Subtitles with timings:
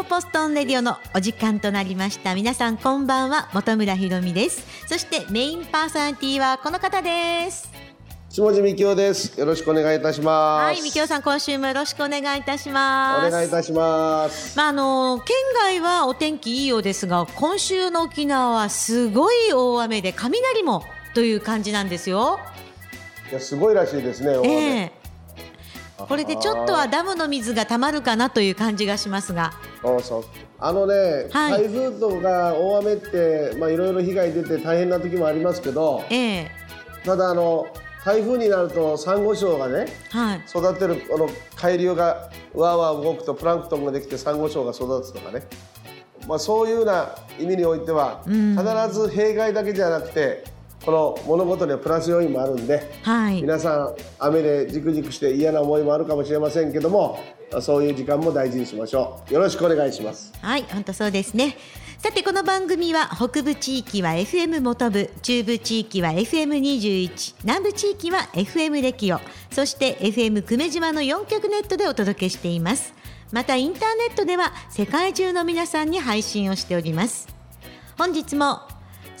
[0.00, 2.34] ミキオポストンレディオのお時間となりました。
[2.34, 4.64] 皆さんこんばんは本村ひろみです。
[4.86, 7.70] そしてメインパーソナリティはこの方です。
[8.30, 9.38] 下地幹夫です。
[9.38, 10.64] よろしくお願いいたします。
[10.64, 13.28] はいみきおさん今週もよろしくお願いいたします。
[13.28, 14.56] お願いいたします。
[14.56, 20.82] まああの県外はお天気いいようですが今週の沖縄はすごい大雨で雷も
[21.14, 22.40] という感じなんですよ。
[23.30, 24.99] いやすごいらしいですねええ
[26.08, 29.52] これでちょっとはダムの水がたまるかなという感じがしますが。
[29.82, 30.24] そうそう。
[30.58, 31.52] あのね、はい。
[31.52, 36.50] 台風とか大雨ってまあいろいろ被害出て大変な時もありますけどええ。
[37.04, 37.66] ただあの
[38.04, 40.44] 台風になるとサンゴ礁がねはい。
[40.48, 45.46] 育てるこの海流がわーわー動くとプランクトンができてサンゴ礁が育つとかね、
[46.26, 48.56] まあ、そういうような意味においてはうん。
[48.56, 50.44] 必ず弊害だけじゃなくて
[50.84, 57.18] この物事にはプラス要因もあるんではい皆さん雨でじくじくして嫌な思いもあるかもしれませんけども
[57.60, 61.56] そういう時間も大事にしましょうよろしくお願いしますはい、本当そうですね。
[61.98, 72.94] さてこの番組は北部地域は FM 元部、中部地域は FM21、南部地域は FM レキオ、そして FM 久米島の4局ネットでお届けしています。
[73.32, 77.28] またインターネットでは世界中の皆さんに配信をしております。
[77.98, 78.60] 本日も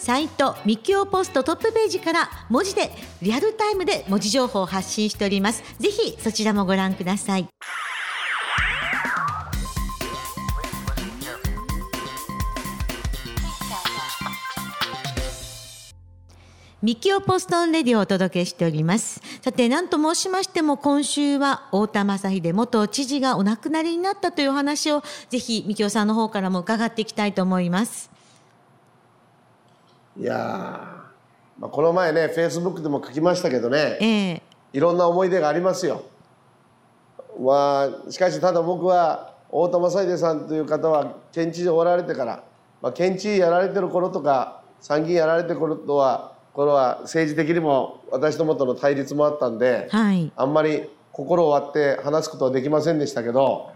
[0.00, 5.62] サイトミキオポストトップページから文字でリアルタイムで文字情報を発信しております。
[5.78, 7.46] ぜひそちらもご覧ください。
[16.80, 19.20] ミキオポストンレディをお届けしております。
[19.42, 28.19] さて、何と申しましても、今週は太田正秀元知事がお亡くなりになったというお話を、ぜひ、ミキオさんの方からも伺っていきたいと思います。
[30.18, 30.38] いやー、
[31.60, 36.04] まあ、この前ねフェイスブックでも書きましたけどねええいろんな思い出がありますよ
[37.38, 42.44] まあしかしただ僕は太田正秀さんという方は県知事おられてから、
[42.82, 50.32] まあ、県知事やられてる頃とか参議院やられてる頃とは頃は政治的にも私どもとの対立もあったんで、はい。
[50.34, 53.72] あんまり心を割って話すことはできませんでしたけど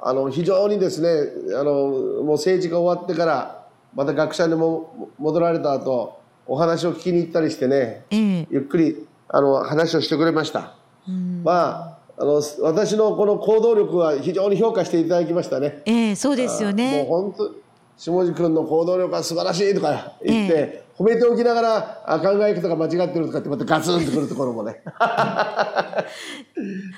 [0.00, 1.08] あの非常にですね
[1.56, 3.61] あのもう政治が終わってから
[3.94, 10.74] また学者にも戻られた後お話を聞きに行ったりしてねええゆっくりあの話をしてくれました。
[11.08, 15.82] うんまああの私のこの行動力は非常に評価していただきましたね。
[15.86, 17.06] ええそうですよもうね。
[17.08, 17.50] 本当
[17.96, 24.82] 下地君の行動力は素晴らしいとか言って、褒めておきながらあ考え方が間違ってるとかってまたガツンとくるところもね。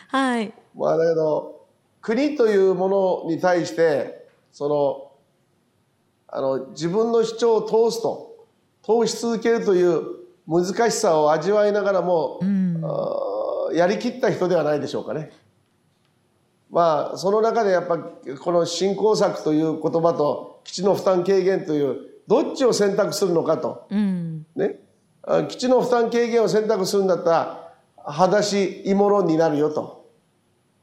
[0.09, 0.53] はい。
[0.75, 1.61] まあだけど
[2.01, 2.89] 国というも
[3.27, 5.04] のに対してその
[6.35, 8.35] あの自分の主張を通すと
[8.83, 10.03] 通し続けるという
[10.49, 12.83] 難しさを味わいながらも、うん。
[13.73, 15.31] やりきった人ではないでしょうかね。
[16.71, 21.97] まあその中でやっぱこの振興策という言葉と基地の負担軽減という
[22.27, 23.87] どっちを選択するのかと。
[23.91, 24.47] うん。
[24.57, 24.81] ね、
[25.23, 30.07] あ基地の負担軽減を選択するんだったら裸足芋論になるよと、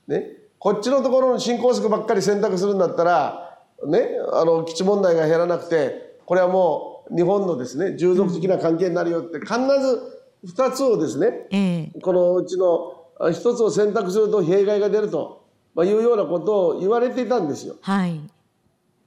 [0.08, 0.28] ね、
[0.60, 3.51] こっちのところの振興策ばっかり選択するんだったら、
[3.88, 17.76] ね、あの基地問題が減らなくてこれはもう日本のですね従属的な関係になるよって必ず2つをですねええこのうちのあ1つを選択すると弊害が出ると、まあ、いうようなことを言われていたんですよ。
[17.82, 18.20] はい。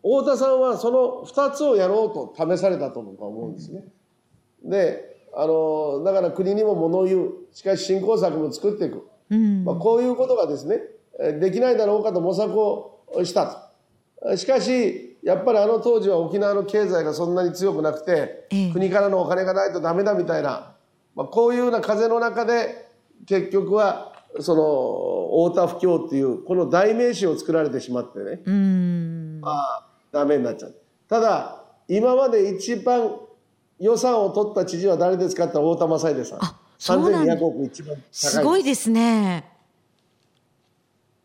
[0.03, 3.85] 太田さんはその2つをやろうと試されたと僕は思うんですね。
[4.63, 9.65] であのだから国にも物を言うしかし振興策も作っていく、うん。
[9.65, 10.81] まあ、こういうことがですね
[11.21, 13.64] えーできないだろうかと模索をしたと
[14.37, 20.75] しかしやっぱりあの当時は沖縄の経済がそんなに強くなくて、ええ国からのお金がないとダメだみたいな、
[21.15, 22.89] まあ、こういうような風の中で
[23.27, 29.41] 結局はその太田不況っていうこの代名詞を作られてしまってね、うん。
[29.41, 30.75] まあ、ダメになっちゃう。
[31.09, 33.17] ただ、今まで一番
[33.79, 36.39] 予算を取った知事は誰ですかって太田正秀さん。
[36.45, 38.03] あそうなんだ3200億一番高い。
[38.11, 39.51] すごいですね。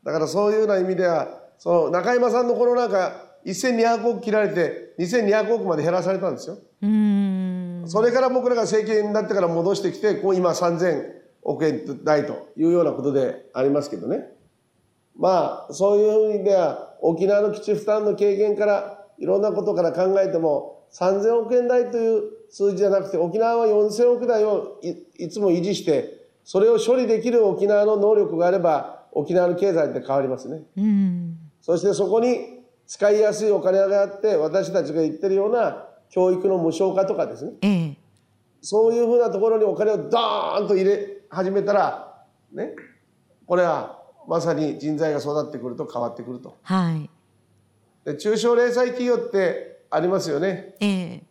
[0.03, 6.57] だからそういうような意味では、その中山さんの頃なんか1200億切られて2200億まで減らされたんですよ。
[6.81, 7.83] うん。
[7.85, 14.31] それから僕らが政権になってから戻してきて、こう今3000億円台というようなことでありますけどね。
[15.17, 30.61] まあ、そういう意味では、沖縄の基地負担の軽減から、いろんなことから考えても、3000億円台という数字じゃなくて、沖縄は4000億台をいいつも維持して、それを処理できる沖縄の能力があれば、沖縄の経済って変わりますね。
[31.69, 31.77] うん。
[31.77, 37.51] そしてそこに使いやすいお金があって、私たちが言ってるような教育の無償化とかですね。
[37.61, 37.97] ええ。
[38.61, 42.73] そういうふうなところにお金をドーンと入れ始めたら、ね、
[43.45, 46.57] これはまさに人材が育ってくると変わってくると。
[46.63, 47.09] はい。
[48.05, 50.75] で中小零細企業ってありますよね。
[50.79, 51.23] ええ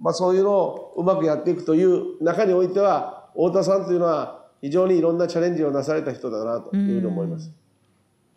[0.00, 7.50] まあ、そういうのをうまくやっていくという中においては太田さんというのは非常にいろんなチャレンジをなされた人だなというふうに思います。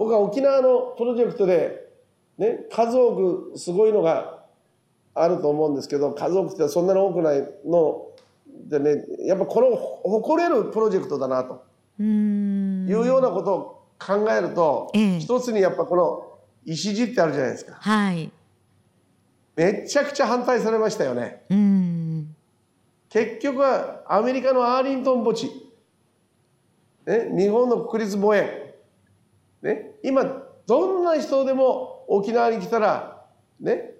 [0.02, 1.88] 僕は沖縄のプロジェクトで、
[2.40, 4.46] ね、数多くすごいのが
[5.14, 8.08] あると思うんですけど数多くってそんなに多くないの
[8.68, 11.64] でねやっぱこの誇れるプロジェクトだなと。
[12.00, 15.20] いうようなことを考えると、ええ。
[15.20, 17.76] 一つにやっぱこの石地ってあるじゃないですか。
[17.80, 18.32] はい。
[19.56, 21.44] めっちゃくちゃ反対されましたよね。
[21.48, 22.36] うーん。
[23.10, 25.46] 結局はアメリカのアーリントン墓地、
[27.06, 28.50] ね、日本の国立墓園、
[29.62, 33.26] ね、今どんな人でも沖縄に来たら、
[33.60, 33.92] ね、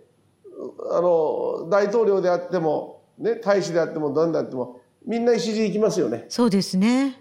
[0.92, 6.26] あの大統領であっても、ね、大使であっても何であってもみんな石地行きますよね。
[6.30, 7.18] そうですね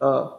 [0.00, 0.38] ああ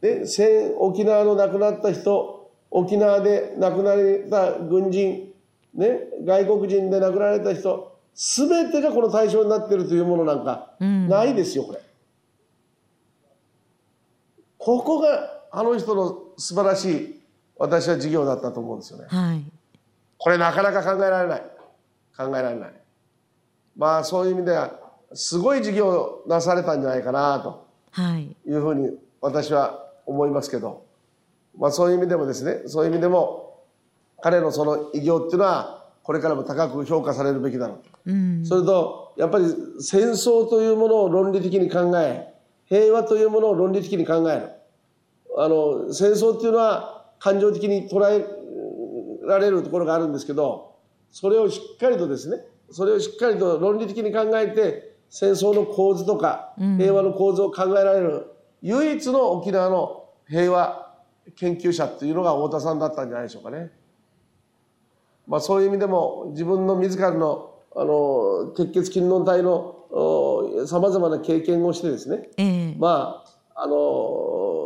[0.00, 5.32] で戦沖縄の亡くなった人沖縄で亡くなられた軍人、
[5.74, 11.80] ね、外国人で亡くなられた人全てがこの対象になっているというものなんかうんないですよこれ。
[14.58, 17.20] ここがあの人の素晴らしい
[17.56, 19.06] 私は事業だったと思うんですよね。
[19.08, 19.42] はい。
[20.18, 21.42] これなかなか考えられない。
[22.14, 22.72] 考えられない。
[23.74, 24.78] まあそういう意味では
[25.14, 27.66] すごい事業をなされたんじゃないかなと。
[27.92, 28.24] はい。
[28.24, 30.84] いうふうに私は思いますけど、
[31.58, 32.68] まあ、そういう意味でもですね。
[32.68, 33.62] そういう意味でも
[34.20, 38.44] 彼のその偉業っていうのはこれからも高く評価されるべきだろうと、うん。
[38.44, 39.46] それとやっぱり
[39.80, 42.34] 戦争というものを論理的に考え
[42.66, 44.55] 平和というものを論理的に考える
[45.36, 48.24] あの戦争っていうのは感情的に捉え
[49.26, 50.76] られるところがあるんですけど
[51.10, 52.38] それをしっかりとですね
[52.70, 58.26] それをしっかりと論理的に考えて戦争の構図とか平和の構図を考えられる
[58.62, 60.94] 唯一の沖縄の平和
[61.36, 63.70] 研究者っていうのが太田さんだったんじゃないでしょうかね。
[65.26, 72.30] まあ、そういう意味でも自分の自らのあの鉄血勤労体のさまざまな経験をしてですね。
[72.38, 72.74] ええ。
[72.78, 73.22] ま
[73.54, 73.74] ああの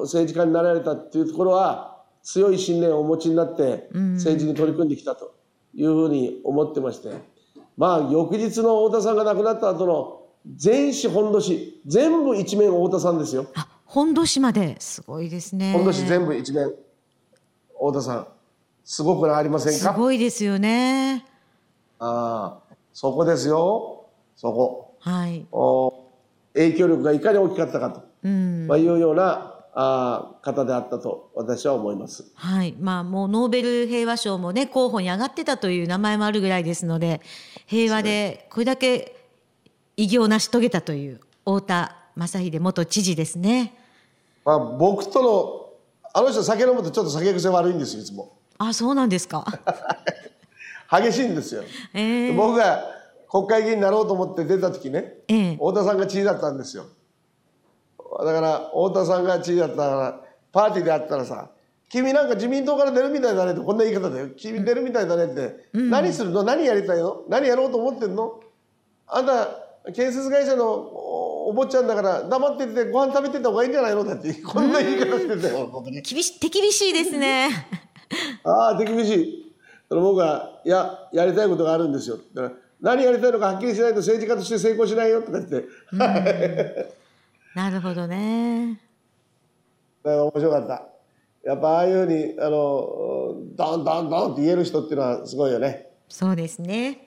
[0.02, 5.34] 政治家になられたっていうところは強い信念をお持ちになって政治に取り組んできたと
[5.74, 7.40] いうふうに思ってまして。
[7.76, 10.20] まあ翌日の太田さんが亡くなった後の
[10.54, 13.46] 全市本土市全部一面太田さんですよ。
[13.54, 14.76] あ本土市まで。
[14.80, 15.72] すごいですね。
[15.72, 16.70] 本土市全部一面。
[17.72, 18.26] 太田さん
[18.84, 21.24] すごくありませんすかごいですよね。
[21.98, 24.06] ああそこですよ。
[24.36, 24.96] そこ。
[25.00, 25.46] はい。
[25.52, 26.10] お
[26.54, 28.66] 影響力がいかに大きかったかと、うん。
[28.66, 32.24] まあ、いうようなあー方であったと私は思います。
[32.34, 32.74] はい。
[32.80, 37.20] まあもうノーベル平和賞もね候補に上がってたという名前もあるぐらいですので
[37.66, 39.16] 平和でこれだけ
[39.96, 43.74] 偉業を成し遂げたという太田正秀元知事ですね。
[44.44, 45.66] まあ、僕との
[46.12, 48.36] あの人酒飲むとちょっと酒癖悪いんですよいつも。
[48.58, 49.44] あそうなんですか？
[50.90, 51.62] 激しいんですよ、
[51.94, 52.82] ええ僕が
[53.30, 55.54] 国会議員になろうと思って出た時ねええ。
[55.54, 56.86] 太田さんが知事だったんですよ
[58.24, 60.20] だから太田さんが知事だったから
[60.52, 61.50] パーティーで会ったらさ
[61.88, 66.42] 「君なんか自民党から出るみたいだね」ってこんな言い方だよ「君出るみたいだね」って、何するの？
[66.42, 67.22] 何やりたいの？
[67.28, 68.40] 何やろうと思ってんの？
[69.06, 69.48] あんた
[69.92, 74.04] 建設会社のおお坊ちゃんだから黙っててご飯食べてた方がいいんじゃないの？
[74.04, 76.02] だってこんな言い方してたよ本当に。
[76.02, 77.48] 厳し手厳しいですね。
[78.44, 79.52] ああ手厳しい。
[79.88, 85.64] その僕は「いややりたいことがあるんですよ」だから何やりたいのかはっきりしないと政治家として成功しないよ」とか言って、
[87.54, 88.80] なるほどね
[90.02, 90.86] だから面白かった。
[91.44, 95.90] やっぱああいうふうにあのドンドンドンって言える人っていうのはすごいよね。
[96.08, 97.06] そうですね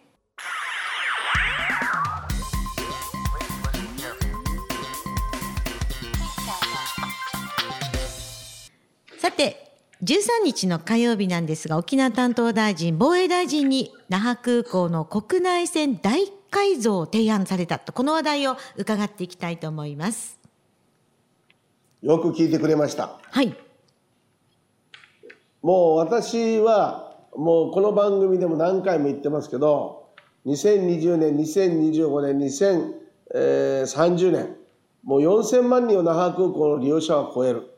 [9.19, 9.73] さて
[10.03, 20.39] 13日の火曜日なんですが沖縄担当大臣防衛大臣に那覇空港の国内線大改造を提案されたとこの話題を伺っていきたいと思います。
[22.03, 23.17] よく聞いてくれました。
[23.23, 23.55] はい。
[25.63, 30.09] もう私はもうこの番組でも何回も言ってますけど
[30.45, 32.37] 2020年2025年
[33.33, 34.55] 2030年
[35.03, 37.69] もう4000万人を那覇空港の利用者は超える。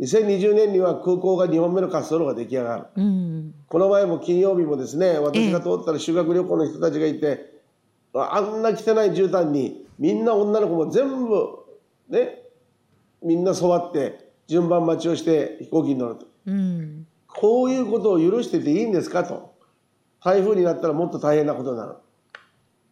[0.00, 2.84] 2020年には空港が2本目の滑走路が出来上がる。
[2.96, 3.54] うん。
[3.68, 7.53] この前も金曜日もですね私が通ったら修学旅行の人たちがいて、
[8.14, 8.76] あんな汚い
[9.12, 11.48] 絨毯にみんな女の子も全部
[12.08, 12.42] ね
[13.22, 16.26] みんな座って順番待ちをして飛行機に乗ると。
[16.46, 17.06] うん。
[17.26, 19.24] こういうことを許してていいんですか？
[19.24, 19.54] と。
[20.22, 21.94] 台風になったらもっと大変なことになる、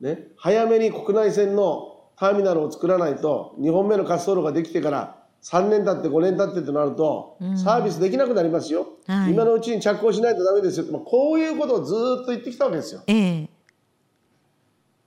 [0.00, 9.32] ね、早めに国内線のターミナルを作らないと2本目の滑走路ができてから3年経って5年経ってとなると、サービスできなくなりますよ、はい。
[9.32, 10.86] 今のうちに着工しないとダメですよ。
[10.92, 13.02] まあ、こういうことをずーっと言ってきたわけですよ。
[13.06, 13.48] ええ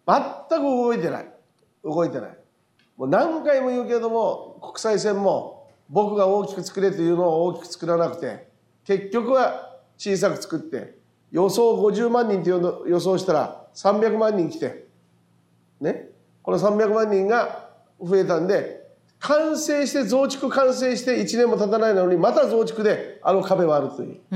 [0.08, 1.28] 全く動いてない。
[1.84, 2.38] 動いてない。
[2.98, 8.48] もう何回も言うけども国際線も僕が大きく作れというのを大きく作らなくて
[8.86, 10.98] 結局は小さく作って
[11.32, 14.88] 予想50万人という予想したら300万人来て
[15.82, 16.10] ね。
[16.42, 17.70] この300万人が
[18.02, 18.86] 増えたんで
[19.20, 24.20] 完成して増築完成して1年も経たないのにまた増築であの壁はあるという。
[24.32, 24.36] う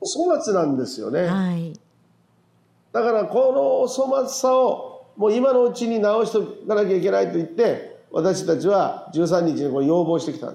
[0.00, 1.22] 粗末なんですよね。
[1.26, 1.78] はい
[2.92, 10.52] だからこのお粗末さをもう今のうちに直しておかなきゃいけないと言って私たちは13日にこれ要望してきた。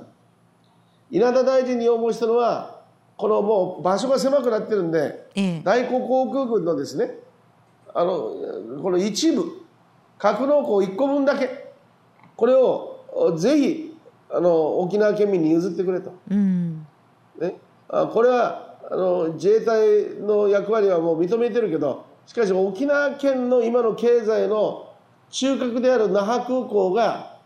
[1.12, 2.82] 稲田大臣に要望したのは
[3.18, 5.62] このもう場所が狭くなってるんでええ。
[5.64, 7.20] 大古航空軍のですね
[7.94, 8.32] あの
[8.82, 9.64] この一部
[10.18, 11.72] 格納庫1個分だけ
[12.36, 13.98] これをぜひ
[14.32, 16.16] あの沖縄県民に譲ってくれと。
[16.32, 16.88] うん。
[17.40, 17.58] ね、
[17.90, 24.94] あこれはあの自衛隊の役割はもう認めてるけどしかし沖縄県の今の経済の
[25.30, 27.38] 中核である那覇空港が、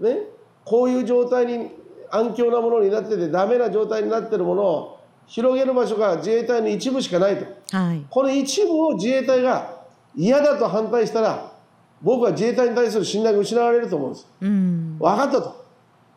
[0.00, 0.18] ね、
[0.64, 1.70] こういう状態に
[2.10, 7.46] 安強なものになっててダメな状態になってるものを広げる場所が自衛隊の一部しかないと。
[7.76, 8.04] はい。
[8.10, 9.84] この一部を自衛隊が
[10.16, 11.52] 嫌だと反対したら
[12.02, 14.28] 僕は自衛隊に対する信頼が失われると思うんです。
[14.40, 14.98] うん。
[14.98, 15.60] 分かったと。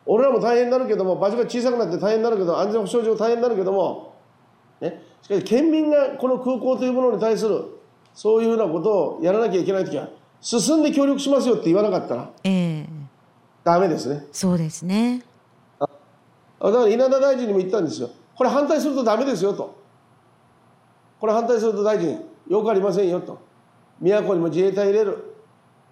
[0.06, 4.14] 俺らも大変になるけども場所が小さくなって大変になるけど安全保障上大変になるけども、
[4.80, 7.64] ね、しかし県民がこの空港というものに対する
[8.14, 10.08] そういうようなことをやらなきゃいけない時は
[10.40, 12.86] 進んで協力しますよって言わなかったらええ。
[13.64, 14.26] ダメですね。
[14.30, 15.22] そうですね。
[15.78, 18.10] だから稲田大臣にも言ったんですよ。
[18.36, 19.76] これ反対するとダメですよと。
[21.18, 23.38] これ反対すると大臣よくありませんよと。
[24.00, 25.34] 宮古にも自衛隊入れる。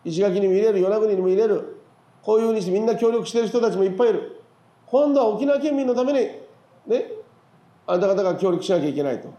[0.05, 1.81] 石垣にも入れる与那国にも入れる。
[2.23, 4.43] こういうふうにしてみんな協力してる人たちもいっぱいいる。
[4.87, 6.19] 今度は沖縄県民のために
[6.87, 7.07] ね
[7.87, 9.33] あんた方が協力しなきゃいけないと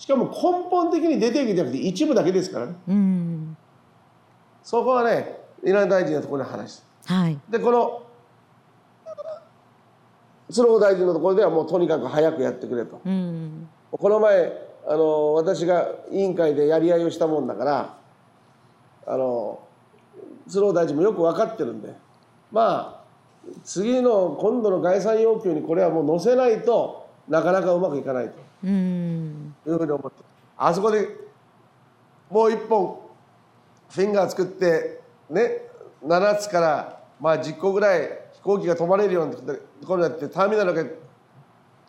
[0.00, 2.74] しかも根本的に出ていくんじゃなくて一部だけですからね。
[2.88, 3.56] うん。
[4.62, 7.38] そこはね稲田大臣のところに話したはい。
[7.50, 8.02] でこの
[10.50, 13.02] 鶴尾大臣のところではもうとにかく早くやってくれと。
[13.04, 13.68] うん。
[13.92, 14.50] この前
[14.88, 17.98] あの私が委員会でやり合いをしたもんだから
[19.06, 19.60] あの
[20.48, 21.94] 鶴尾大臣もよく分かってるんで。
[22.50, 28.32] まあ次の今度の概算要求にこれはもう載せないとなかなかうまくいかないと。
[28.64, 28.70] うん
[29.66, 30.22] いうふうに思って。
[30.56, 31.08] あそこで
[32.30, 33.00] もう一本
[33.88, 35.62] フィンガー作ってね
[36.04, 39.42] 7つからまあ10個ぐらい飛行機が止まれるようなと
[39.86, 40.84] ころになってターミナルが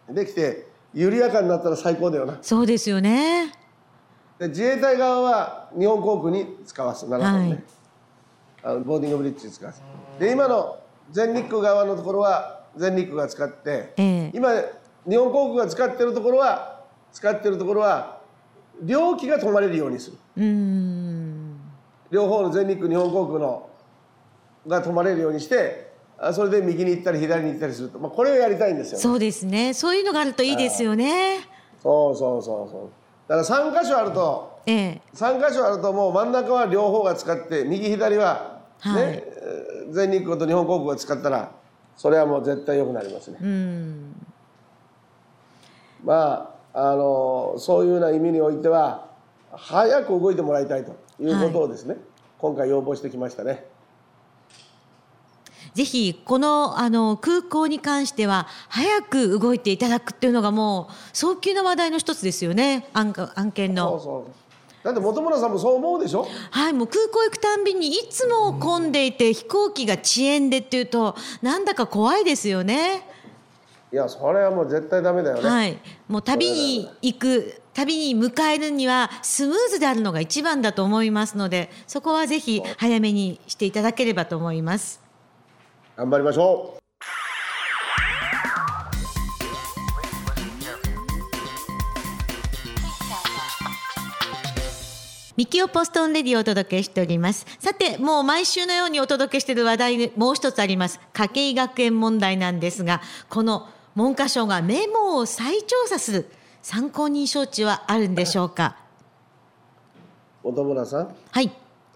[0.09, 2.37] できて緩やかになったら最高だよな。
[2.41, 3.53] そうですよね。
[4.39, 7.63] で自衛隊側は日本航空に使わす7本ね、はい。
[8.63, 9.83] あのボーディングブリッジに使わす。
[10.19, 10.79] で今の
[11.11, 14.31] 全日空側のところは全日空が使って、ええ。
[14.33, 14.49] 今
[15.07, 16.80] 日本航空が使ってるところは
[17.13, 18.19] 使ってるところは
[18.81, 20.17] 両機が止まれるようにする。
[20.37, 21.59] うん。
[22.09, 23.69] 両方の全日空日本航空の
[24.67, 29.73] が止まれるようにしてあそれで右に行ったり左に行ったりすると、まあ、これをやりたいんですよ、ね、そうですね。
[29.73, 31.39] そういうのがあるといいですよね。
[31.81, 32.89] そうそうそうそう。
[33.27, 35.01] だから3箇所あるとええ。
[35.15, 39.03] 3箇所あるともう真ん中は両方が使って右左はね、はい。
[39.03, 41.51] えー全日空と日本航空が使ったら
[41.97, 43.37] それはもう絶対良くなりますね。
[43.41, 44.27] うん。
[46.03, 49.07] まああのそういうような意味においては
[49.51, 51.97] 早く動いてもらいたいということをですね、
[52.37, 53.65] 今回要望してきましたね。
[55.73, 63.91] ぜひこのあの空港に関しては早く動いていただくっていうのがもう早急な話題の一つですよね案か案件の。
[63.91, 64.31] そうそう
[64.83, 66.27] だって本村さんもそう思うでしょ？
[66.49, 73.07] はい、もう空港行くたんびにいつも混んでいて飛行機が遅延でっていうとなんだか怖いですよね。
[73.93, 75.49] いやそれはもう絶対ダメだよね。
[75.49, 85.01] はい、もう旅に行く旅に迎えるにはスムーズであるのが一番だと思いますのでそこはぜひ早めにしていただければと思います。
[85.97, 86.81] 頑張りましょう。
[95.35, 97.47] ミキオポストンレディをお届けしております。
[97.57, 100.99] さて、もう毎週のようにお届けしている話題にもう一つあります。
[101.13, 106.29] 家計学園問題なんですが、この文科省がメモを再調査する
[106.61, 108.77] 参考人招致はあるんでしょうか？
[110.43, 111.15] 本村さん？
[111.31, 111.51] はい。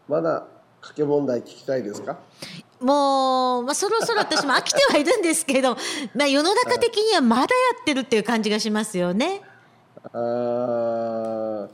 [0.07, 0.45] まだ
[0.81, 2.17] 賭け問題聞きたいですか？
[2.81, 5.77] もう、まあ、そろそろ私も飽きてはいるんですけど、
[6.13, 7.47] まあ、世の中的にはまだや
[7.81, 9.41] ってるっていう感じがしますよね。
[10.13, 11.69] あー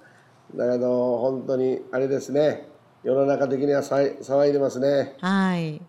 [0.58, 2.68] だけど本当にあれですね
[3.04, 5.82] 世の中的には騒いでますねはい。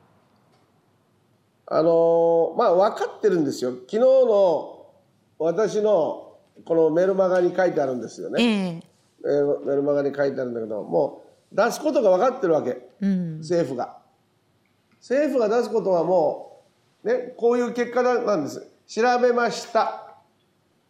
[1.75, 3.71] あのーまあ分かってるんですよ。
[3.71, 4.87] 昨日の
[5.39, 6.35] 私の
[6.67, 8.83] このメルマガに書いてあるんですよね、え
[9.27, 9.65] え。
[9.65, 12.89] メルマガに書いてあるんだけどもう出すことが分かってるわけ。
[13.01, 13.39] うん。
[13.39, 13.97] 政府が。
[15.01, 16.63] 政府が出すことはも
[17.05, 18.69] うねこういう結果なんです。
[18.87, 20.17] 調べました。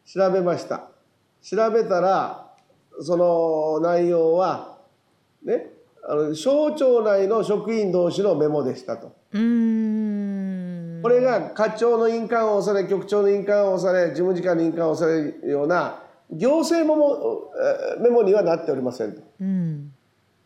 [0.04, 0.88] 調べました。
[1.42, 2.50] 調べたら
[3.00, 4.78] その内容は
[5.44, 5.70] ね
[6.04, 9.12] あの省庁内の職員同士のメモでしたと。
[9.32, 9.81] うーん
[11.02, 17.50] これが課長の印鑑を押され局長の印鑑を押され事務次官の印鑑を押されるような行政メモ
[17.94, 19.22] えーメモにはなっておりませんと。
[19.40, 19.92] うん。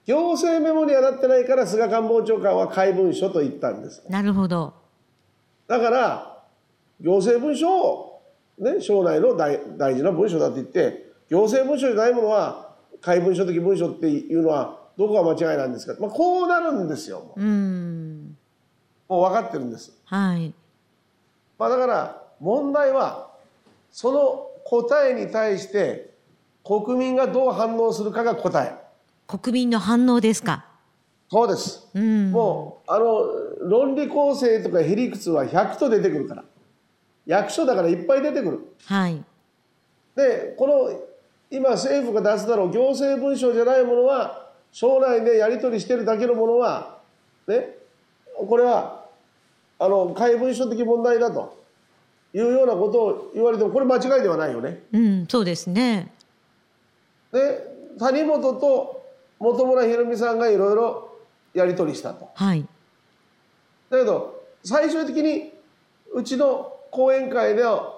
[0.04, 4.02] 行政メモにはなってないから菅官房長官は怪文書と言ったんです。
[4.08, 4.74] なるほど。
[5.68, 6.42] だから
[7.00, 8.22] 行政文書を、
[8.58, 17.95] ね、省内の大大事な文書だって言って行政文書じゃないものは怪文書的文書っていうのはどこが間違いなんですか、まあ、こうなるんですようん
[19.08, 20.52] もう分かってるんです、はい。
[21.58, 23.30] まあ、だから問題は
[23.90, 26.10] その答えに対して
[26.64, 28.74] 国民がどう反応するかが答え。
[29.26, 30.66] 国民の反応ですか？
[31.30, 31.88] そうです。
[31.94, 32.30] うん。
[32.32, 33.24] もうあの
[33.68, 36.44] 論理構成とかへりくつは100と出てくるから。
[37.24, 38.76] 役所だからいっぱい出てくる。
[38.86, 39.24] はい。
[40.14, 41.00] でこの
[41.50, 46.98] 今政府が出すだろう行政文書じゃないものは省内でやり取りしてるだけのものは
[47.46, 47.75] ね
[48.36, 49.04] これは
[49.78, 51.56] あの怪文書的問題だと
[52.34, 54.82] いうようなことを言われてもこれ間違いではないよね。
[54.92, 56.12] うんそうですね
[57.32, 57.66] で
[57.98, 59.02] 谷本と
[59.38, 61.10] 本村ひろみさんがいろいろ
[61.54, 62.28] やり取りしたと。
[62.34, 62.64] はい
[63.90, 65.52] だけど最終的に
[66.12, 67.94] うちの講演会では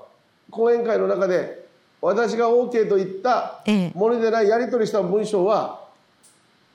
[0.50, 1.66] 講演会の中で
[2.00, 5.80] 私が OK と言ったええものでないやり取りした文章は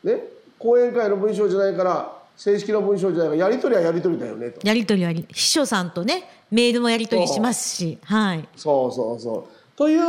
[0.04, 0.24] ね
[0.60, 4.68] 講演会の文章じゃないから正式な文章じゃないやり取りはやり取りだよねと。
[4.68, 8.48] やり取りは秘書さんとねメールもやり取りしますしはい。
[8.56, 9.78] そうそうそう。
[9.78, 10.02] という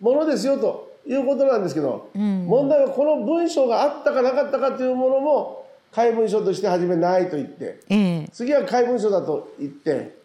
[0.00, 2.46] ものですよということなんですけど、うん。
[2.46, 8.28] 問題はこの文章があったかなかったかというものも怪文書として初めないと言ってええ。
[8.32, 10.16] 次は怪文書だと言って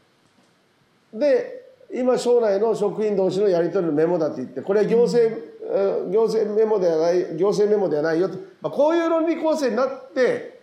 [1.13, 1.57] で
[1.93, 10.56] 今省内の職員同士のやり取りのメモだと言ってこれは行政、えー行政メモではない行政メモではないよと、まあ、こういう論理構成になって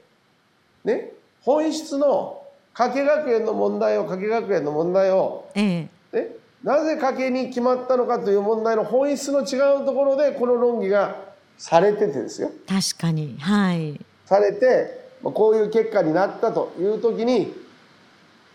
[0.85, 1.13] ね。
[1.43, 2.43] 本質の
[2.73, 6.21] 加計学園の問題を加計学園の問題を、ええ。
[6.21, 6.29] ね、
[6.63, 11.17] なぜ加計に決まったのかという問題の本質の違うところでこの論議が
[11.59, 12.51] されててですよ。
[12.69, 13.37] 確かに。
[13.39, 14.01] はい。
[14.27, 17.55] されてまあこういう結果になったという時に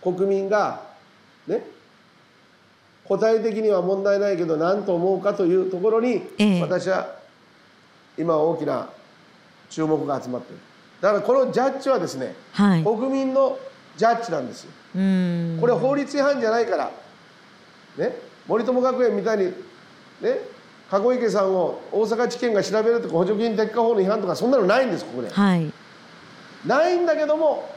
[0.02, 0.82] 国民が
[1.48, 1.64] ね。
[3.10, 6.62] 答え的には問題ないけど何と思うかというところに、ええ。
[6.62, 7.16] 私は
[8.20, 8.88] 今大きな
[9.72, 10.62] 注目が集まっている
[11.02, 12.84] だからこのジャッジはですね、はい。
[12.84, 13.58] 国民の
[13.96, 14.72] ジャッジなんですよ。
[14.96, 15.58] うん。
[15.60, 16.92] これ法律違反じゃないから
[17.98, 18.16] ね
[18.48, 19.46] 森友学園みたいに
[20.22, 20.40] ね
[20.90, 25.30] 籠池さんを大阪地検が調べるとか補助金撤回法の違反とかそんなのないんですここで。
[25.30, 25.72] はい。
[26.66, 27.70] ないんだけども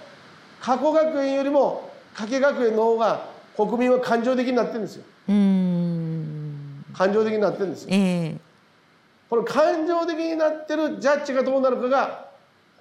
[0.61, 5.05] 加古学園よりも加計学園の方が国民は感情的になってるんですよ。
[5.29, 6.85] うん。
[6.95, 7.89] 感情的になってるんですよ。
[7.93, 8.37] ええ。
[9.29, 12.32] この感情的になってるジャッジがどうなるかが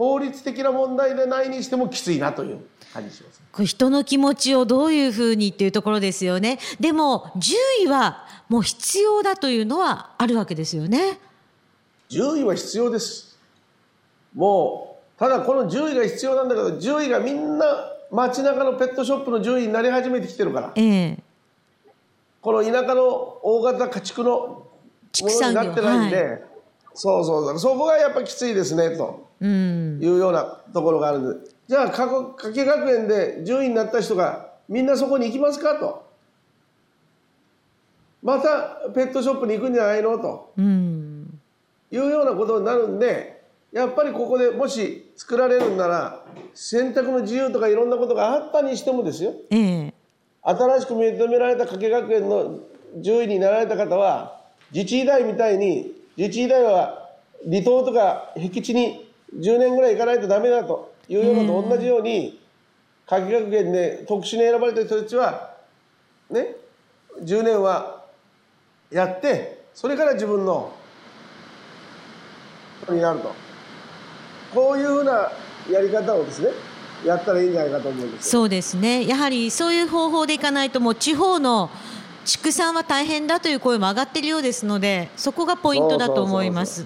[0.01, 2.61] 法律的な問題でないにしてもきついなという
[2.91, 3.39] 感じします。
[3.51, 6.57] これ人の気持ちをどういうふうにっていうところですよね。
[6.79, 11.19] でも10位はもう必要だというのはあるわけですよね。
[12.09, 13.37] 10位は必要です。
[14.33, 17.65] もうただこの10位が必要なんだけど10位がみんな
[18.09, 20.71] 街中のペットショップの10位になり始めてきてるから。
[20.77, 21.23] ええ。
[22.41, 23.03] この田舎の
[23.43, 24.65] 大型家畜の
[25.11, 26.39] 畜産業ものになってないんで、は
[26.93, 27.59] そうそうそう。
[27.59, 29.27] そこがやっぱきついですねと。
[29.39, 29.99] うん。
[30.01, 31.49] いうようなところがあるんで。
[31.67, 32.07] じゃあ加
[32.53, 36.05] 計学園で10位になった人がみんなそこに行きますかと。
[38.21, 40.53] またペットショップに行くんじゃないのと。
[40.57, 41.39] うん。
[41.91, 46.23] いうようなことになるんでやっぱりここでもし作られるんなら
[46.53, 49.33] 選択の自由とかいろんなことがあったにしてもですよ。
[49.49, 49.93] ええ。
[50.43, 52.59] 新しく認められた加計学園の
[52.97, 54.41] 10位になられた方は
[54.73, 57.09] 自治医大みたいに自治医大は
[57.49, 62.39] 離島とか僻地に10年ぐらい行かないとダメだというようなと同じように
[63.07, 65.55] 加計学園で特殊に選ばれた人たちは
[66.29, 66.57] ね
[67.23, 68.03] 10年は
[68.91, 70.71] やってそれから自分の
[72.87, 73.33] になると。
[74.53, 75.31] こういうふうな
[75.71, 76.49] やり方をですね
[77.05, 79.07] やったらいいんじゃないかと思うんですそうですね。
[79.07, 81.71] やはりそういう方法でいかないともう地方の
[82.25, 86.85] 畜産は大変だという声も上がっているようですのでそこがポイントだと思います。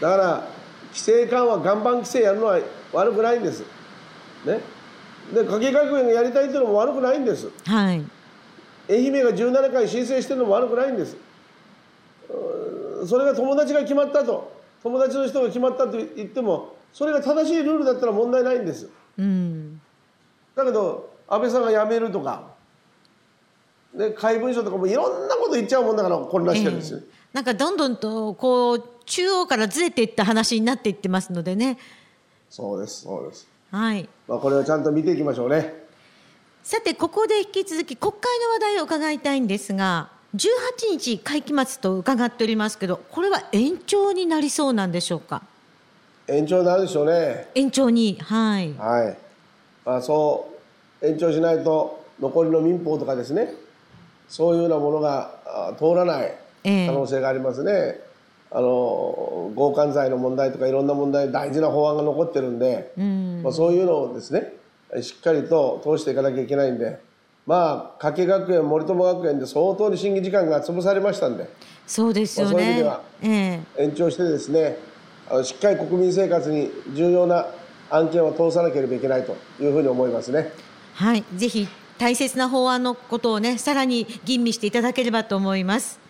[0.00, 0.48] だから
[0.88, 2.58] 規制緩和岩盤規制やるのは
[2.92, 3.62] 悪くないんです。
[4.44, 4.60] ね。
[5.32, 7.48] で加計学園がやりたいっていうのも悪くないんです。
[7.66, 8.02] はい。
[8.88, 11.16] 愛媛が17回申請してるのも悪くないんです。
[13.06, 14.58] それが友達が決まったと。
[14.82, 18.88] 友達の人が決まったと言ってもそれが正しいルールだったら問題ないんです。
[19.18, 19.80] うん。
[20.56, 22.42] だけど安倍さんが辞めるとか
[23.94, 27.04] で怪文書とかもいろんなこと言っちゃうもんだから混乱してるんですよ、ええ。
[27.32, 31.78] なんかどんどんとこう中央からずれていった話になっていってますのでね。
[32.48, 33.48] そうですそうです。
[33.70, 34.08] はい。
[34.28, 35.74] まあこれをちゃんと見ていきましょうね。
[36.62, 40.46] さてここで引き続き国会の話題を伺いたいんですが18
[40.90, 45.42] 日会期末と伺っておりますけどこれは延長になりそうなんでしょうか？
[46.28, 47.48] 延長になるでしょうね。
[47.54, 48.72] 延長にはい。
[48.74, 49.18] はい、
[49.84, 50.48] まあ、そ
[51.02, 53.54] う延長しないと残りの民法とかですね
[54.30, 56.86] そういうようなものがあ通らないええ。
[56.86, 58.00] 可能性がありますね、
[58.50, 63.40] あの強姦罪の問題とかいろんな問題大事な法案が残ってるんで、うん。
[63.42, 64.54] まあ、そういうのをですね
[65.02, 67.00] しっかりと通していかなきゃいけないんで
[67.46, 71.48] まあ加計学園森友学園で相当に審議時間が潰されましたんで
[71.86, 73.82] そうですよまあそういう意味ねではええ。
[73.84, 74.76] 延長してですね
[75.28, 77.46] あのしっかり国民生活に重要な
[77.90, 80.52] 案件を通さなければいけないというふうに思いますね。
[80.94, 81.24] はい。
[81.34, 81.66] ぜひ
[82.00, 86.00] 大切な法案のことをねさらに吟味していただければと思います。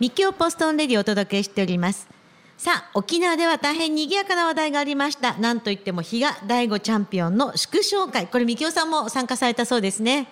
[0.00, 2.08] ミキオポストンレディをお届けしております。
[2.56, 5.34] さあ沖縄では大変賑やかな話題がありました。
[5.34, 8.28] なんといっても比嘉大吾チャンピオンの祝勝会。
[8.28, 10.26] これミキオさんも参加されたそうですね。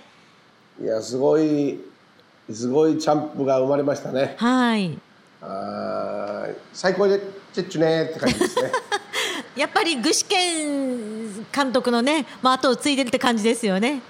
[0.80, 1.78] いやすごい
[2.50, 4.36] すごいチャンプが生まれましたね。
[4.38, 4.98] はい
[5.42, 7.18] あー最高で
[7.52, 8.70] チェッチュねーって感じですね。
[9.56, 10.36] やっぱり具志堅
[11.64, 14.00] 監督のね、まあ後を継いでるって感じですよね。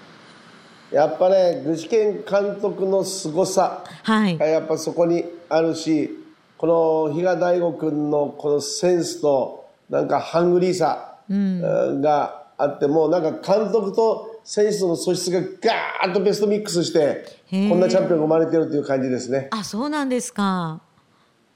[0.93, 4.47] やっぱね具志堅監督の凄さはいが。
[4.47, 6.23] やっぱそこにあるし
[6.59, 19.49] この比嘉大吾君のこのセンスとなんかハングリーさがあって、もうなんか監督と選手の素質がガーッとベストミックスしてこんなチャンピオンが生まれてるという感じですね。
[19.51, 20.81] あ、そうなんですか。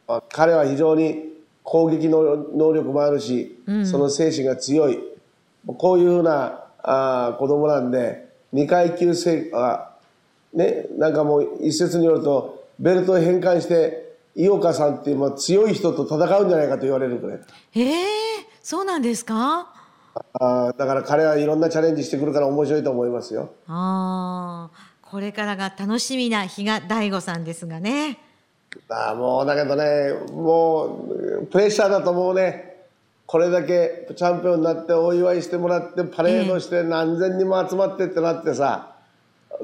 [0.08, 4.98] あ彼は非常に攻撃の能力もあるし、その精神が強い
[5.66, 9.90] こういうふうなあー子供なんで2階級制あ
[10.54, 17.40] ねなんかもう一説によるとベルトを返還して井岡さんっていうまあ強い人と戦うんじゃないかと言われるくらい
[17.74, 18.04] ええ
[18.62, 19.72] そうなんですか？
[20.38, 23.50] あーだから彼はいろんなチャレンジしてくるから面白いと思いますよ。
[23.66, 28.18] ああ、これからが楽しみな比嘉大吾さんですがね。
[28.88, 32.76] あーもうだけどねもうプレッシャーだと思うね。
[33.26, 38.94] これだけチャンピオンになってお祝いしてもらってパレードして何千人も集まってってなってさ、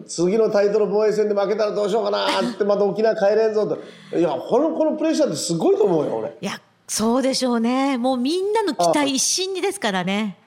[0.08, 4.18] 次のタイトル防衛戦で負けたらどうしようかなってまた沖縄帰れんぞと。
[4.18, 6.36] いやこのこのプレッシャーってすごいと思うよ俺。
[6.40, 7.98] いや、そうでしょうね。
[7.98, 10.38] もうみんなの期待一身にですからね。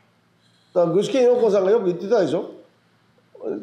[0.73, 2.51] だから具志堅用子さんがよく言ってたでしょ？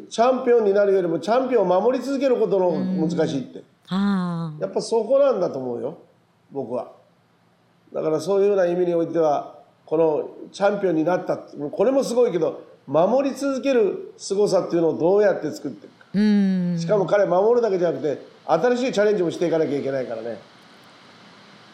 [0.09, 5.97] チャンピオンになるよりもチャンピオンを守り続けることの難しいって、あやっぱそこなんだと思うよ。
[6.51, 6.91] 僕は。
[7.93, 11.37] だからそういうような意味においてはこのチャンピオンになった。
[11.37, 16.79] これもすごいけど守り続ける凄さっていうのをどうやって作っていくか。
[16.79, 20.39] しかも彼守るだけじゃなくて新しいチャレンジもしていかなきゃいけないからね。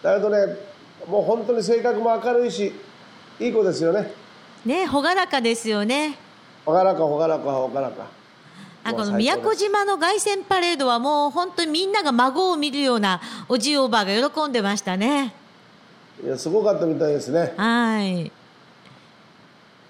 [0.01, 0.55] だけどね
[1.07, 2.73] もう本当に性格も明るいし
[3.39, 4.11] いい子ですよね。
[4.65, 6.17] ね、朗らかですよね。
[6.65, 8.07] ほがらかほがらかほがらか
[8.89, 15.33] あこのもう最高です宮古島の凱旋パレードはもう本当にみんなが孫を見るようなおじいおばあが喜んでましたね。
[16.23, 18.31] いやすごかったみたいですねはい。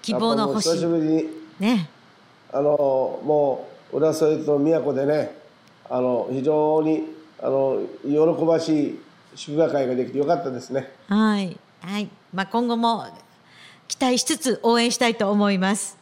[0.02, 1.24] 希望の星久しぶりに
[1.58, 1.88] ね。
[2.52, 5.36] あのもう浦添と宮古でね
[5.88, 7.04] あの非常に
[7.42, 9.00] あの喜ばしい
[9.34, 11.56] 祝賀会ができてよかったですねはい。
[11.80, 12.08] はい。
[12.32, 13.06] まあ今後も
[13.88, 15.99] 期待しつつ応援したいと思います。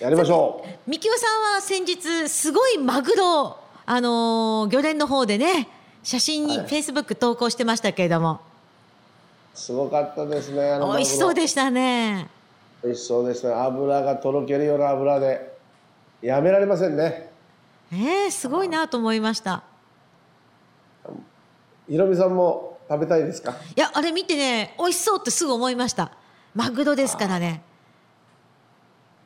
[0.00, 5.68] やりましょうみきおさんは先日すごいマグロあのー漁連の方でね
[6.04, 8.40] 写真にはいフェイスブック投稿してましたけれども、
[9.54, 12.28] すごかったですねあの美味しそうででしたね。
[12.84, 15.58] 美味しそうでしたね油がとろけるような油で
[16.22, 17.32] やめられませんね
[17.92, 19.64] えー、すごいなと思いました。
[21.88, 23.50] ひろみさんも食べたいですか？
[23.50, 26.12] いやあれ見てね美味しそうってすぐ思いました。
[26.54, 27.62] マグロですからね。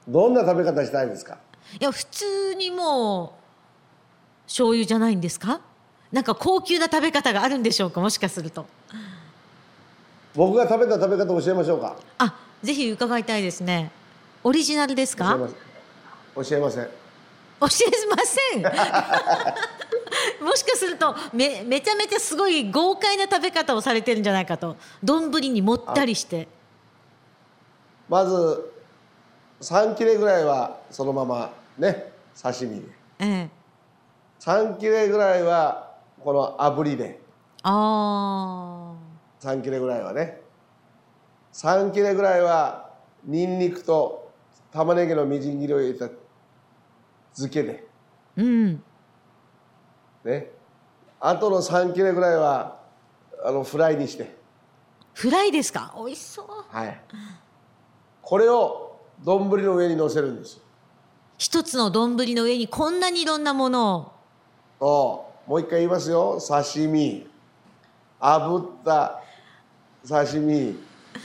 [0.08, 1.38] どんな食べ方したいですか？
[1.80, 3.30] いや普通にもう
[4.46, 5.60] 醤油じゃないんですか？
[6.10, 8.00] なんか高級な食べ方があるんでしょうか？
[8.00, 8.66] もしかすると。
[10.34, 11.96] 僕が食べた食べ方教えましょうか。
[12.18, 13.90] あぜひ伺いたいですね。
[14.44, 15.38] オリジナルですか？
[16.34, 16.84] 教えません。
[16.84, 17.70] 教え
[18.16, 18.62] ません。
[20.42, 24.76] も もしかするとめめちゃめちゃすごい豪快な食べ方をされてるんじゃないかと。
[25.02, 26.48] 丼にもったりして。
[28.08, 28.71] まず
[29.62, 32.88] 3切れぐらいはそのままね刺身で。
[33.20, 33.50] ええ。
[34.40, 37.20] 3切れぐらいはこの炙りで。
[37.62, 38.92] あ
[39.40, 40.40] 3切れぐらいはね。
[41.52, 42.90] 3切れぐらいは
[43.24, 44.32] ニンニクと
[44.72, 46.08] 玉ねぎのみじん切りを入れた
[47.34, 47.86] 漬けで。
[48.36, 48.82] ーうん。
[50.24, 50.50] ね。
[51.20, 52.80] あとの3切れぐらいは
[53.44, 54.34] あのフライにして。
[55.14, 55.94] フライですか？
[55.96, 56.46] 美味しそう。
[56.68, 57.00] はい。
[58.22, 58.91] これを
[59.24, 60.62] 丼の上に乗せるんですよ。
[61.38, 64.12] 一つの丼の上にこんなにいろんなもの
[64.80, 65.32] を。
[65.46, 66.38] もう一回言いますよ。
[66.40, 67.26] 刺身。
[68.20, 69.20] 炙った
[70.08, 70.76] 刺身。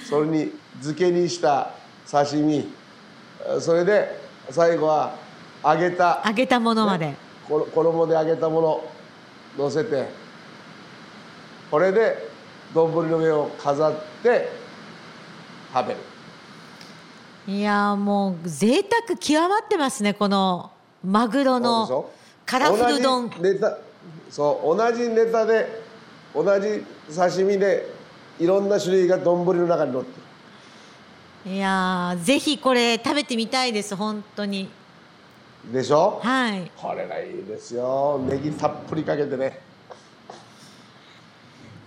[0.10, 1.71] それに漬けにした
[2.10, 2.67] 刺身。
[3.60, 5.15] それで最後は
[5.63, 7.15] 揚げた揚げたものまで、
[7.47, 8.83] こ衣で揚げたもの
[9.57, 10.07] 乗せて。
[11.69, 12.29] これで
[12.73, 14.49] 丼の上を飾って
[15.73, 15.99] 食べる
[17.47, 20.69] いやーもう贅沢極まってますねこの
[21.03, 22.12] マグロのょ？
[22.45, 23.31] カラフル丼。
[24.29, 25.81] そう同じネタで
[26.36, 26.83] 同じ
[27.15, 27.89] 刺身で
[28.38, 30.10] いろんな種類が丼の中に乗って
[31.45, 31.53] る。
[31.53, 34.69] いやーぜひこれ食べてみたいです本当に。
[35.71, 36.19] でしょ？
[36.21, 36.69] はい。
[36.75, 38.19] これがいいですよ。
[38.29, 39.62] ネギたっぷりかけてね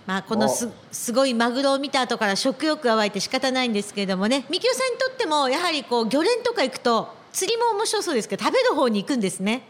[0.05, 4.45] まあこのすすごいマグロを見た後から食欲が湧いて仕方ないんですけれどもね。
[4.49, 9.67] みきおさんにとってもやはりこう魚連とか行くと釣りも面白そうですけど食べる方に行くんですね。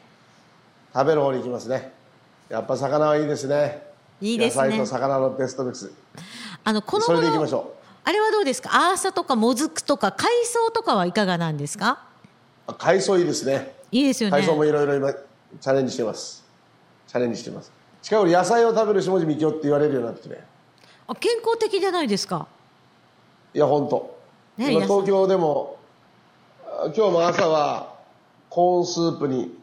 [0.94, 1.92] 食べる方に行きますね。
[2.50, 3.84] やっぱ魚はいいですね。
[4.22, 4.64] いいですね。
[4.66, 5.92] 野菜と魚のベストミックス。
[6.64, 8.70] あのこのそれで頃行きましょあれはどうですか？
[8.92, 12.04] アーサとかモズクとか海藻とかはいかがなんですか？
[12.78, 13.76] 海藻いいですね。
[13.92, 14.38] いいですよね。
[14.38, 16.44] 海藻もいろいろ今チャレンジしてます。
[17.08, 20.42] チャレンジしてます近頃野菜を食べる下地みきおって言われるようになってきて
[21.08, 22.48] あ健康的じゃないですか。
[23.54, 24.18] いや本当、
[24.58, 25.78] ね今東京でも
[26.66, 27.96] あ今日も朝は
[28.50, 29.58] コーンスープに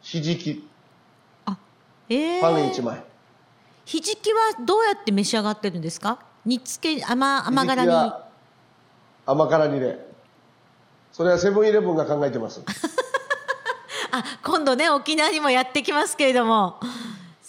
[0.00, 0.68] ひじき。
[1.46, 1.56] あ
[2.08, 3.02] えパンー、1枚、
[3.84, 6.18] ひじきはどうやって召し上がってるんですか？
[6.44, 8.12] 煮つけ甘甘辛に。
[9.24, 10.12] 甘辛煮で
[11.12, 12.60] それはセブンイレブンが考えてます。
[14.14, 16.78] あ今度ね沖縄にもやってきますけれども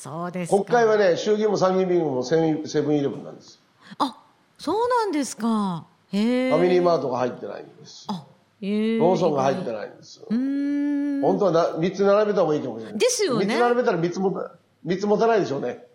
[0.04, 0.58] そうですか。
[0.58, 2.36] 国会はね衆議院も参議院議員もセ
[2.82, 3.62] ブンイレブンなんです。
[4.00, 4.22] あ
[4.58, 5.86] そうなんですか。
[6.12, 8.06] へえファミリーマートが入ってないんです。
[8.10, 8.26] あ
[8.62, 10.28] ローソンが入ってないんですよ。
[10.30, 11.22] うーん。
[11.22, 13.00] 本当はな3つ並べた方がいいかもしれない。
[13.00, 13.46] ですよね。
[13.46, 14.50] 3つ並べたら3つも
[14.84, 15.86] 三つ持たないでしょうね。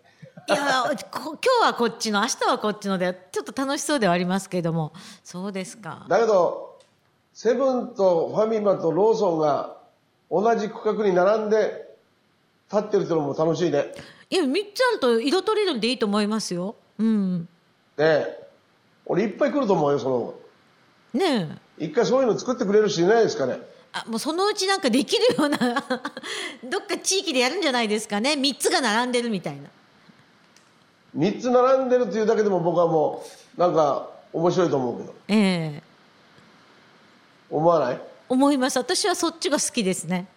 [0.47, 0.57] いや
[1.11, 4.91] こ今日はこっちの明日はこっちのでちょっと楽しそうではありますけれども。
[5.23, 6.07] そうですか。
[6.09, 6.79] だけど
[7.33, 9.77] セブンとファミマとローソンが
[10.31, 11.88] 同じ区画に並んで
[12.71, 13.93] 立ってるってのも楽しいね。
[14.29, 16.75] いや3つあると色とりどりでいいと思いますよ。
[16.99, 17.39] うん。
[17.41, 17.47] ね
[17.97, 18.47] え。
[19.05, 20.33] 俺いっぱい来ると思うよその。
[21.13, 21.85] ねえ。
[21.85, 23.57] 一回そういうの作ってくれる人いないですかね。
[23.91, 25.57] あもうそのうちなんかできるような
[26.63, 28.33] どっか地域でやるんじゃないですかね。
[28.33, 29.67] 3つが並んでるみたいな。
[31.17, 33.25] 3つ並んでるっていうだけでも僕はも
[33.57, 35.15] うなんか面白いと思うけど。
[35.29, 35.35] え
[35.77, 35.83] え。
[37.49, 37.95] 思わない？
[37.95, 38.77] ね思います。
[38.77, 40.27] 私はそっちが好きですね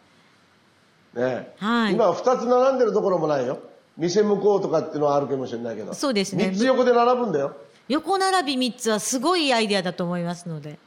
[1.17, 1.93] え、はい。
[1.95, 3.59] 今2つ並んでるところもないよ。
[3.97, 5.95] 店向こうとかっていうのはあるかもしれないけど。
[5.95, 6.47] そうですね。
[6.47, 7.57] 3つ横で並ぶんだよ。
[7.89, 10.79] 横並び3つはすごいアイデアだと思いますので。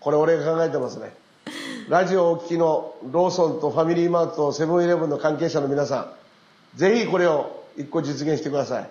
[0.00, 1.14] これ俺が考えてますね。
[1.88, 6.14] ラジオをお聞きのローソンとファミリーマートとセブンイレブンの関係者の皆さ
[6.74, 8.90] んぜひこれを1個実現してください。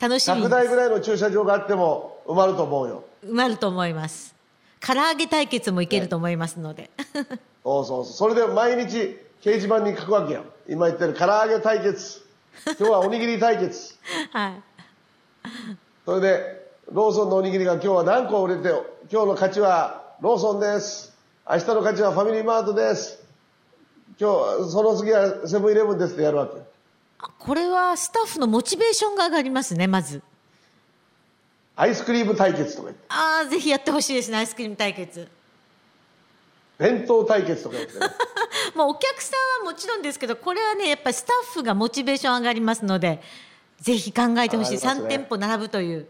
[0.00, 3.04] 楽しみに100台ぐらいの駐車場があっても埋まると思うよ。
[3.24, 4.34] 埋まると思います。
[4.80, 6.90] 唐揚げ対決もいけると思いますので、
[7.62, 8.12] そうそうそう。
[8.12, 12.22] それで毎日掲示板に書くわけよ今言ってる唐揚げ対決。
[12.64, 13.96] 今日はおにぎり対決。
[14.30, 14.62] はい。
[16.06, 18.68] それでローソンのおにぎりが今日は何個売れて
[19.10, 21.12] 今日の勝ちはローソンです。
[21.50, 23.20] 明日の勝ちはファミリーマートです。
[24.20, 24.30] 今
[24.64, 26.60] 日その次はセブンイレブンですってやるわけ。
[27.18, 30.22] あこれはスタッフのモチベーションが上がりますねまず。
[31.74, 33.04] アイスクリーム対決とか言って。
[33.08, 35.28] ああぜひやってほしいですねアイスクリーム対決
[36.82, 38.06] 弁当対決とか言ってね。
[38.74, 43.22] もうお客さんはもちろんですけどこれはねやっぱりスタッフがモチベーション上がりますので
[43.80, 46.06] ぜひ考えてほしい、ね3店舗並ぶという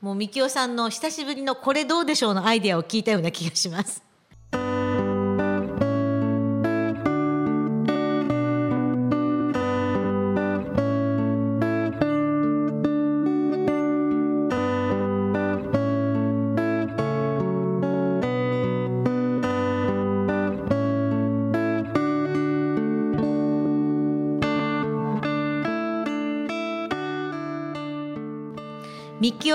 [0.00, 4.02] もうみきおさんの久しぶりのこれどうでしょうのアイデアを聞いたような気がします。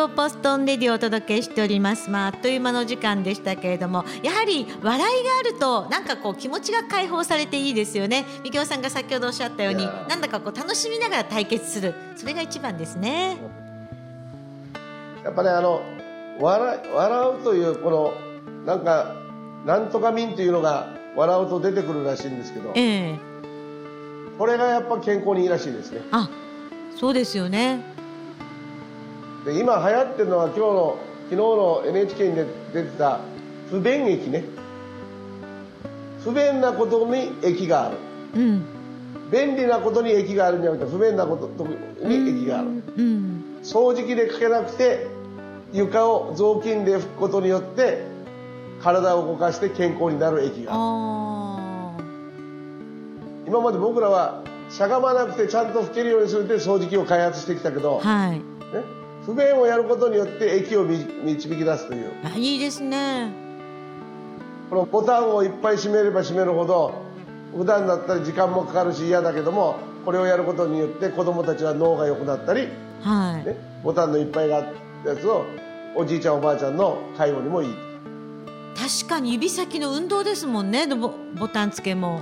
[0.03, 2.09] オポストンレディをお届けしております。
[2.09, 8.25] まああっという間の時間でしたけれどもやはり笑いがあるとなんかこう気持ちが解放されていいですよね。
[8.43, 11.93] ミキオさんが先ほどおっしゃったようになんだかこう楽しみながら対決する。
[12.15, 13.37] それが一番ですね。
[15.23, 15.81] やっぱねあの
[16.39, 18.13] 笑笑うというこの
[18.65, 19.15] なんか
[19.65, 23.19] なんとか民というのが笑うと出てくるらしいんですけど、ええ。
[24.37, 26.01] これがやっぱ健康にいいらしいですね。
[26.11, 26.29] あ
[26.95, 27.83] そうですよね
[29.45, 30.97] で今流行ってるのは今日の
[31.29, 32.35] 昨日の NHK に
[32.73, 33.19] 出てた
[33.69, 34.43] 不便駅ね。
[36.23, 37.97] 不便なことに駅がある。
[38.35, 38.65] うん。
[39.31, 41.65] 便利なことに駅があるんじゃなくて不便なこと
[42.07, 42.67] に駅がある。
[42.67, 45.07] うん掃除機でかけなくて
[45.73, 48.05] 床を雑巾で拭くことによって
[48.81, 52.03] 体を動かして健康になる駅がある。
[53.47, 58.31] 今まで僕らはしゃがまなくてちゃんと拭けるようにするって掃除機を開発してきたけど、はい。
[58.31, 58.43] ね、
[59.29, 62.11] 不便をやることによって駅をみ導き出すという。
[62.23, 63.31] あいいですね。
[64.71, 67.03] このボタンをいっぱい閉めれば閉めるほど
[67.55, 72.69] 普段だったら時間もかかるし嫌だけどもこれをやることによって子供たちは脳が良くなったり、
[73.01, 75.45] はい、ね、ボタンのいっぱいがあったやつを
[75.95, 77.75] おじいちゃんおばあちゃんの介護にもいい。
[78.75, 82.21] 確かに指先の運動ですもんねボボタン付けも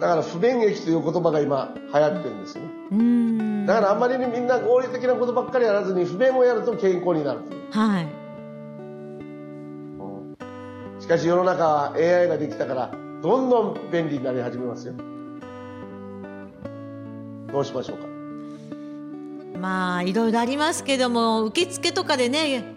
[0.00, 3.66] だから不便駅という言葉が今流行ってるんですよね。
[3.66, 7.70] だからあんまりにみんな合理的なことばっかりやらずに不便をやると健康になるという。
[7.70, 8.08] はい。
[11.00, 12.90] しかし世の中は AI ができたから
[13.22, 14.94] どんどん便利になり始めますよ。
[17.52, 18.06] どうしましょうか。
[19.58, 22.73] まあいろいろありますけども受付とかでね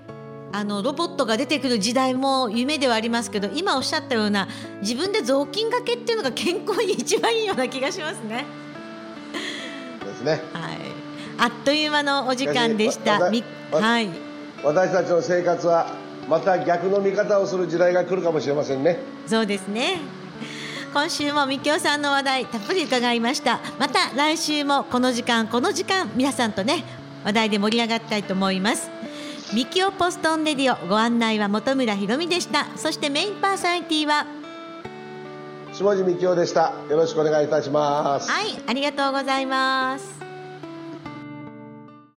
[0.52, 4.48] あのロボットが出てくる時代も夢ではありますけど今おっしゃったような
[4.82, 8.46] 自分で雑巾がけっていうのが健康に一番いいような気がしますね。
[10.04, 10.78] ですねはい、
[11.38, 13.20] あっという間のお時間でした。
[13.20, 13.32] は
[14.02, 14.10] い、
[14.64, 15.96] 私たちの生活は
[16.28, 20.00] また逆の見方をする時代が来るかもしれませんねそうですね。
[20.94, 23.60] 今週もみきおさんの話題たっぷり伺いました。
[23.78, 26.84] また来週もこの時間この時間皆さんとね
[27.24, 28.90] 話題で盛り上がりたいと思います。
[29.54, 32.66] ミキオポストンレディオご案内は本村ひろみでした。
[32.76, 34.26] そしてメインパーソナリティは
[35.74, 40.27] 下地幹夫でしたよろしくお願いいたしますはいありがとうございます。